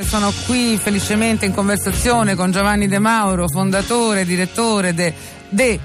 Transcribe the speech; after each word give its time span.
Sono 0.00 0.32
qui 0.44 0.76
felicemente 0.76 1.46
in 1.46 1.54
conversazione 1.54 2.34
con 2.34 2.50
Giovanni 2.50 2.88
De 2.88 2.98
Mauro, 2.98 3.46
fondatore 3.46 4.22
e 4.22 4.24
direttore 4.24 4.92
de, 4.92 5.14
de 5.48 5.78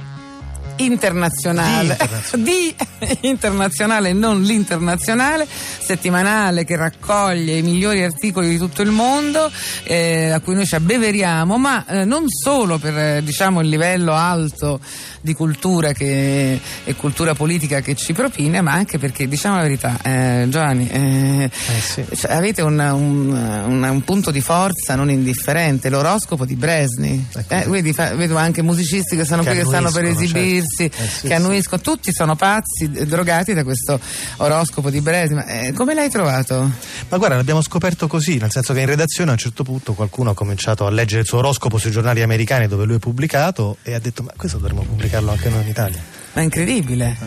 internazionale, 0.79 1.97
di 2.37 2.73
internazionale, 3.21 4.13
non 4.13 4.41
l'internazionale, 4.41 5.47
settimanale 5.79 6.65
che 6.65 6.75
raccoglie 6.75 7.57
i 7.57 7.61
migliori 7.61 8.03
articoli 8.03 8.49
di 8.49 8.57
tutto 8.57 8.81
il 8.81 8.91
mondo, 8.91 9.51
eh, 9.83 10.31
a 10.31 10.39
cui 10.39 10.55
noi 10.55 10.65
ci 10.65 10.75
abbeveriamo, 10.75 11.57
ma 11.57 11.85
eh, 11.85 12.05
non 12.05 12.25
solo 12.27 12.77
per 12.77 12.97
eh, 12.97 13.21
diciamo, 13.23 13.61
il 13.61 13.69
livello 13.69 14.13
alto 14.13 14.79
di 15.21 15.33
cultura 15.33 15.91
che, 15.91 16.59
e 16.83 16.95
cultura 16.95 17.33
politica 17.33 17.81
che 17.81 17.95
ci 17.95 18.13
propina, 18.13 18.61
ma 18.61 18.71
anche 18.71 18.97
perché, 18.97 19.27
diciamo 19.27 19.57
la 19.57 19.61
verità, 19.61 19.99
eh, 20.01 20.47
Giovanni, 20.49 20.87
eh, 20.89 21.43
eh, 21.43 21.81
sì. 21.81 22.05
cioè, 22.15 22.33
avete 22.33 22.61
un, 22.61 22.79
un, 22.79 23.63
un, 23.67 23.83
un, 23.83 24.01
punto 24.03 24.31
di 24.31 24.41
forza 24.41 24.95
non 24.95 25.09
indifferente, 25.09 25.89
l'oroscopo 25.89 26.45
di 26.45 26.55
Bresni. 26.55 27.27
Ecco. 27.35 27.69
Vedi, 27.69 27.93
fa, 27.93 28.15
vedo 28.15 28.37
anche 28.37 28.61
musicisti 28.61 29.15
che 29.15 29.25
sono 29.25 29.43
che 29.43 29.49
qui 29.49 29.59
che 29.59 29.65
stanno 29.65 29.91
per 29.91 30.05
esibirsi. 30.05 30.37
Certo 30.37 30.68
ragazzi 30.69 30.85
eh 30.85 31.07
sì, 31.07 31.27
che 31.27 31.33
annuiscono, 31.33 31.81
sì. 31.83 31.89
tutti 31.89 32.13
sono 32.13 32.35
pazzi, 32.35 32.89
drogati 32.89 33.53
da 33.53 33.63
questo 33.63 33.99
oroscopo 34.37 34.89
di 34.89 35.01
Bresima. 35.01 35.45
Eh, 35.45 35.73
come 35.73 35.93
l'hai 35.93 36.09
trovato? 36.09 36.69
Ma 37.09 37.17
guarda, 37.17 37.35
l'abbiamo 37.35 37.61
scoperto 37.61 38.07
così, 38.07 38.37
nel 38.37 38.51
senso 38.51 38.73
che 38.73 38.81
in 38.81 38.85
redazione 38.85 39.31
a 39.31 39.33
un 39.33 39.39
certo 39.39 39.63
punto 39.63 39.93
qualcuno 39.93 40.29
ha 40.31 40.33
cominciato 40.33 40.85
a 40.85 40.91
leggere 40.91 41.21
il 41.21 41.27
suo 41.27 41.39
oroscopo 41.39 41.77
sui 41.77 41.91
giornali 41.91 42.21
americani 42.21 42.67
dove 42.67 42.85
lui 42.85 42.95
è 42.95 42.99
pubblicato 42.99 43.77
e 43.83 43.93
ha 43.93 43.99
detto 43.99 44.23
ma 44.23 44.31
questo 44.35 44.57
dovremmo 44.57 44.83
pubblicarlo 44.83 45.31
anche 45.31 45.49
noi 45.49 45.63
in 45.63 45.67
Italia. 45.67 46.01
Ma 46.33 46.41
è 46.41 46.43
incredibile. 46.43 47.17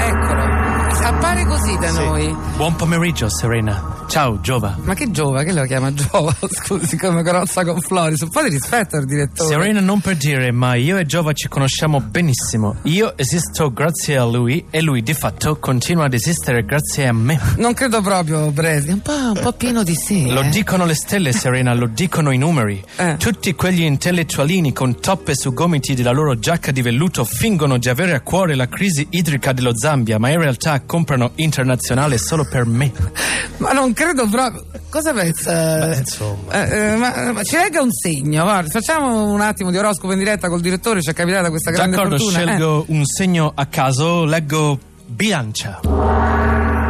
Eccolo, 0.00 0.42
appare 1.04 1.46
così 1.46 1.78
da 1.78 1.88
sì. 1.88 1.94
noi. 1.94 2.36
Buon 2.56 2.74
pomeriggio 2.74 3.28
Serena. 3.28 3.99
Ciao 4.10 4.40
Giova. 4.40 4.76
Ma 4.82 4.94
che 4.94 5.12
Giova? 5.12 5.44
Che 5.44 5.52
lo 5.52 5.62
chiama 5.66 5.94
Giova? 5.94 6.34
Scusi, 6.50 6.96
come 6.96 7.22
carrozza 7.22 7.64
con 7.64 7.80
Floris. 7.80 8.20
Un 8.22 8.30
po' 8.30 8.42
di 8.42 8.48
rispetto 8.48 8.96
al 8.96 9.04
direttore. 9.04 9.48
Serena, 9.48 9.78
non 9.78 10.00
per 10.00 10.16
dire, 10.16 10.50
ma 10.50 10.74
io 10.74 10.96
e 10.96 11.06
Giova 11.06 11.32
ci 11.32 11.46
conosciamo 11.46 12.00
benissimo. 12.00 12.74
Io 12.82 13.16
esisto 13.16 13.72
grazie 13.72 14.16
a 14.16 14.24
lui 14.24 14.66
e 14.68 14.82
lui 14.82 15.04
di 15.04 15.14
fatto 15.14 15.60
continua 15.60 16.06
ad 16.06 16.14
esistere 16.14 16.64
grazie 16.64 17.06
a 17.06 17.12
me. 17.12 17.38
Non 17.58 17.72
credo 17.72 18.00
proprio, 18.00 18.50
Bresi. 18.50 18.90
Un 18.90 19.00
po', 19.00 19.12
un 19.12 19.38
po' 19.40 19.52
pieno 19.52 19.84
di 19.84 19.94
sé. 19.94 20.26
Lo 20.28 20.40
eh? 20.40 20.48
dicono 20.48 20.86
le 20.86 20.94
stelle, 20.94 21.32
Serena, 21.32 21.72
lo 21.72 21.86
dicono 21.86 22.32
i 22.32 22.36
numeri. 22.36 22.82
Eh. 22.96 23.16
Tutti 23.16 23.54
quegli 23.54 23.82
intellettualini 23.82 24.72
con 24.72 24.98
toppe 24.98 25.36
su 25.36 25.52
gomiti 25.52 25.94
della 25.94 26.10
loro 26.10 26.36
giacca 26.36 26.72
di 26.72 26.82
velluto 26.82 27.24
fingono 27.24 27.78
di 27.78 27.88
avere 27.88 28.14
a 28.14 28.22
cuore 28.22 28.56
la 28.56 28.66
crisi 28.66 29.06
idrica 29.10 29.52
dello 29.52 29.70
Zambia, 29.76 30.18
ma 30.18 30.30
in 30.30 30.40
realtà 30.40 30.80
comprano 30.80 31.30
internazionale 31.36 32.18
solo 32.18 32.44
per 32.44 32.66
me. 32.66 32.90
Ma 33.58 33.72
non 33.72 33.92
credo 33.92 33.99
proprio. 34.28 34.64
Cosa 34.88 35.12
pensa? 35.12 35.86
Beh, 35.86 35.96
insomma. 35.96 36.52
Eh, 36.52 36.92
eh, 36.92 36.96
ma, 36.96 37.32
ma, 37.32 37.42
ci 37.42 37.56
legga 37.56 37.82
un 37.82 37.92
segno, 37.92 38.42
guarda, 38.42 38.68
facciamo 38.70 39.30
un 39.30 39.40
attimo 39.40 39.70
di 39.70 39.78
oroscopo 39.78 40.12
in 40.12 40.18
diretta 40.18 40.48
col 40.48 40.60
direttore, 40.60 41.02
ci 41.02 41.10
è 41.10 41.14
capitata 41.14 41.48
questa 41.50 41.70
grande 41.70 41.96
D'accordo, 41.96 42.18
fortuna. 42.18 42.38
scelgo 42.38 42.80
eh. 42.82 42.92
un 42.92 43.04
segno 43.04 43.52
a 43.54 43.66
caso, 43.66 44.24
leggo 44.24 44.78
bilancia. 45.06 46.39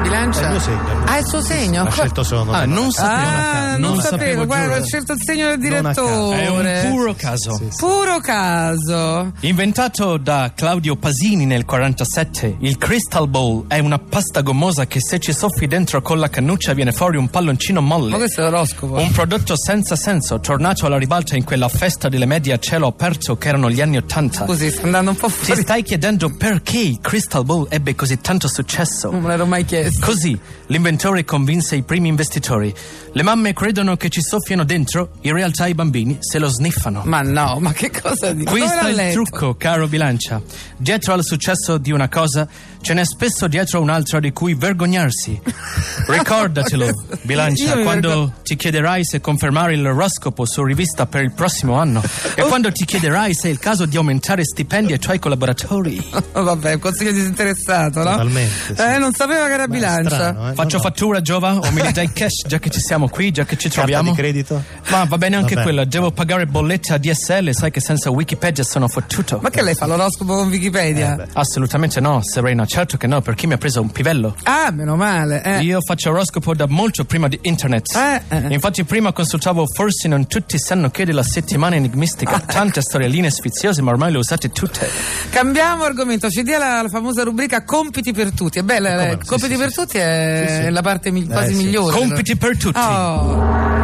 Bilancia? 0.00 0.40
È 0.40 0.44
il 0.44 0.50
mio 0.50 0.60
segno. 0.60 1.04
Ah, 1.04 1.18
il 1.18 1.26
suo 1.26 1.42
segno? 1.42 1.82
Ha 1.82 1.90
scelto 1.90 2.22
solo 2.22 2.44
nome. 2.44 2.56
Ah, 2.56 2.64
non 2.64 2.90
sapevo. 2.90 3.28
Ah, 3.28 3.76
non, 3.76 3.80
non 3.80 4.00
sapevo, 4.00 4.16
sapevo 4.16 4.46
guarda, 4.46 4.76
ho 4.78 4.84
scelto 4.84 5.12
il 5.12 5.18
segno 5.22 5.46
del 5.48 5.58
direttore. 5.58 6.42
È 6.42 6.48
un 6.48 6.90
puro 6.90 7.14
caso. 7.14 7.52
Sì, 7.56 7.66
sì. 7.70 7.76
Puro 7.78 8.18
caso. 8.20 9.32
Inventato 9.40 10.16
da 10.16 10.52
Claudio 10.54 10.96
Pasini 10.96 11.44
nel 11.44 11.64
47, 11.64 12.56
il 12.60 12.78
Crystal 12.78 13.28
Bowl 13.28 13.66
è 13.68 13.78
una 13.78 13.98
pasta 13.98 14.40
gommosa 14.40 14.86
che 14.86 15.00
se 15.00 15.18
ci 15.18 15.32
soffi 15.32 15.66
dentro 15.66 16.00
con 16.02 16.18
la 16.18 16.28
cannuccia 16.28 16.72
viene 16.72 16.92
fuori 16.92 17.16
un 17.16 17.28
palloncino 17.28 17.80
molle. 17.80 18.10
Ma 18.10 18.16
questo 18.16 18.40
è 18.40 18.44
l'oroscopo. 18.44 18.96
Un 18.96 19.10
prodotto 19.10 19.54
senza 19.56 19.96
senso, 19.96 20.40
tornato 20.40 20.86
alla 20.86 20.98
ribalta 20.98 21.36
in 21.36 21.44
quella 21.44 21.68
festa 21.68 22.08
delle 22.08 22.26
medie 22.26 22.52
a 22.52 22.58
cielo 22.58 22.86
aperto 22.86 23.36
che 23.36 23.48
erano 23.48 23.70
gli 23.70 23.80
anni 23.80 23.96
Ottanta. 23.98 24.46
Scusi, 24.46 24.70
sta 24.70 24.82
andando 24.82 25.10
un 25.10 25.16
po' 25.16 25.28
fuori. 25.28 25.54
Ti 25.54 25.60
stai 25.62 25.82
chiedendo 25.82 26.34
perché 26.36 26.78
il 26.78 26.98
Crystal 27.00 27.44
Bowl 27.44 27.66
ebbe 27.68 27.94
così 27.94 28.20
tanto 28.20 28.48
successo? 28.48 29.10
Non 29.10 29.22
me 29.22 29.28
l'ero 29.28 29.46
mai 29.46 29.64
chiesto. 29.64 29.89
Così, 29.98 30.38
L'inventore 30.70 31.24
convinse 31.24 31.74
i 31.74 31.82
primi 31.82 32.06
investitori. 32.06 32.72
Le 33.12 33.22
mamme 33.24 33.52
credono 33.52 33.96
che 33.96 34.08
ci 34.08 34.22
soffiano 34.22 34.62
dentro, 34.62 35.10
in 35.22 35.32
realtà 35.32 35.66
i 35.66 35.74
bambini 35.74 36.18
se 36.20 36.38
lo 36.38 36.46
sniffano. 36.46 37.02
Ma 37.06 37.22
no, 37.22 37.58
ma 37.58 37.72
che 37.72 37.90
cosa 37.90 38.32
dici? 38.32 38.46
Qui 38.46 38.64
sta 38.64 38.88
il 38.88 39.12
trucco, 39.12 39.56
caro 39.56 39.88
Bilancia. 39.88 40.40
Dietro 40.76 41.14
al 41.14 41.24
successo 41.24 41.76
di 41.76 41.90
una 41.90 42.08
cosa 42.08 42.46
ce 42.82 42.94
n'è 42.94 43.04
spesso 43.04 43.48
dietro 43.48 43.80
un'altra 43.80 44.20
di 44.20 44.30
cui 44.32 44.54
vergognarsi. 44.54 45.40
Ricordatelo, 46.06 46.88
Bilancia, 47.22 47.78
quando 47.78 48.08
vergog- 48.08 48.42
ti 48.42 48.54
chiederai 48.54 49.04
se 49.04 49.20
confermare 49.20 49.74
il 49.74 49.82
l'oroscopo 49.82 50.46
su 50.46 50.62
rivista 50.62 51.06
per 51.06 51.22
il 51.22 51.32
prossimo 51.32 51.74
anno 51.74 52.00
e 52.36 52.42
oh. 52.42 52.46
quando 52.46 52.70
ti 52.70 52.84
chiederai 52.84 53.34
se 53.34 53.48
è 53.48 53.50
il 53.50 53.58
caso 53.58 53.86
di 53.86 53.96
aumentare 53.96 54.44
stipendi 54.44 54.92
ai 54.92 55.00
tuoi 55.00 55.18
collaboratori. 55.18 56.10
vabbè, 56.32 56.74
un 56.74 56.80
consiglio 56.80 57.10
disinteressato, 57.10 58.04
no? 58.04 58.10
Totalmente. 58.10 58.76
Sì. 58.76 58.82
Eh, 58.82 58.98
non 58.98 59.12
sapeva 59.12 59.46
che 59.46 59.52
era 59.52 59.66
Beh, 59.66 59.79
Bilancia. 59.80 60.14
Strano, 60.14 60.50
eh? 60.50 60.54
Faccio 60.54 60.76
no, 60.76 60.82
fattura, 60.82 61.20
Giova, 61.20 61.56
o 61.56 61.70
mi 61.72 61.92
dai 61.92 62.12
cash 62.12 62.46
già 62.46 62.58
che 62.58 62.70
ci 62.70 62.80
siamo 62.80 63.08
qui, 63.08 63.30
già 63.30 63.44
che 63.44 63.56
ci 63.56 63.68
troviamo? 63.68 64.12
Carta 64.12 64.22
di 64.22 64.28
credito? 64.28 64.62
Ma 64.90 65.04
va 65.04 65.18
bene 65.18 65.36
anche 65.36 65.54
va 65.54 65.62
quella, 65.62 65.84
devo 65.84 66.10
pagare 66.10 66.46
bollette 66.46 66.92
a 66.92 66.98
DSL, 66.98 67.50
sai 67.52 67.70
che 67.70 67.80
senza 67.80 68.10
Wikipedia 68.10 68.64
sono 68.64 68.88
fottuto. 68.88 69.38
Ma 69.40 69.50
che 69.50 69.62
lei 69.62 69.74
fa 69.74 69.86
l'oroscopo 69.86 70.34
con 70.34 70.48
Wikipedia? 70.48 71.16
Eh, 71.22 71.28
Assolutamente 71.32 72.00
no, 72.00 72.20
Serena, 72.22 72.66
certo 72.66 72.96
che 72.96 73.06
no, 73.06 73.20
perché 73.20 73.46
mi 73.46 73.52
ha 73.52 73.58
preso 73.58 73.80
un 73.80 73.90
pivello. 73.90 74.34
Ah, 74.42 74.70
meno 74.72 74.96
male. 74.96 75.42
Eh. 75.42 75.60
Io 75.62 75.80
faccio 75.80 76.10
oroscopo 76.10 76.54
da 76.54 76.66
molto 76.66 77.04
prima 77.04 77.28
di 77.28 77.38
internet. 77.42 77.94
Eh, 77.94 78.22
eh. 78.28 78.52
Infatti 78.52 78.84
prima 78.84 79.12
consultavo 79.12 79.64
forse 79.66 80.08
non 80.08 80.26
tutti 80.26 80.58
sanno 80.58 80.90
che 80.90 81.04
della 81.04 81.22
settimana 81.22 81.76
enigmistica, 81.76 82.34
ah. 82.34 82.40
tante 82.40 82.82
storelline 82.82 83.30
sfiziose, 83.30 83.82
ma 83.82 83.92
ormai 83.92 84.10
le 84.10 84.18
usate 84.18 84.50
tutte. 84.50 84.88
Cambiamo 85.30 85.84
argomento, 85.84 86.28
ci 86.28 86.42
dia 86.42 86.58
la, 86.58 86.82
la 86.82 86.88
famosa 86.88 87.22
rubrica 87.22 87.62
compiti 87.64 88.12
per 88.12 88.32
tutti. 88.32 88.58
È 88.58 88.62
bella, 88.62 89.10
eh, 89.10 89.18
compiti 89.24 89.52
sì, 89.52 89.58
per 89.58 89.70
sì, 89.70 89.74
tutti 89.76 89.98
è 89.98 90.68
la 90.70 90.82
parte 90.82 91.10
mi- 91.10 91.26
quasi 91.26 91.54
migliore. 91.54 91.96
Compiti 91.96 92.36
per 92.36 92.56
tutti. 92.56 92.78
Oh. 92.78 93.79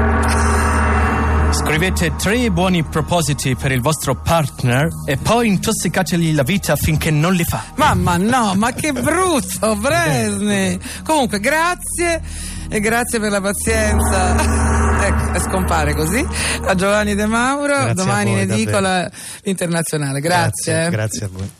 Scrivete 1.67 2.15
tre 2.15 2.49
buoni 2.53 2.85
propositi 2.85 3.57
per 3.57 3.73
il 3.73 3.81
vostro 3.81 4.15
partner 4.15 4.89
e 5.05 5.17
poi 5.17 5.49
intossicategli 5.49 6.33
la 6.33 6.45
vita 6.45 6.77
finché 6.77 7.11
non 7.11 7.35
li 7.35 7.43
fa. 7.43 7.65
Mamma 7.75 8.17
no, 8.17 8.55
ma 8.55 8.73
che 8.73 8.93
brutto, 8.93 9.75
Bresni! 9.75 10.79
Comunque, 11.03 11.41
grazie 11.41 12.23
e 12.69 12.79
grazie 12.79 13.19
per 13.19 13.33
la 13.33 13.41
pazienza. 13.41 15.07
ecco, 15.07 15.41
scompare 15.41 15.93
così 15.95 16.25
a 16.63 16.75
Giovanni 16.77 17.17
De 17.17 17.27
Mauro, 17.27 17.75
grazie 17.75 17.95
domani 17.95 18.31
voi, 18.31 18.43
in 18.43 18.51
edicola 18.53 19.11
internazionale. 19.43 20.21
Grazie. 20.21 20.73
Grazie, 20.73 20.91
grazie 20.91 21.25
a 21.25 21.29
voi. 21.33 21.51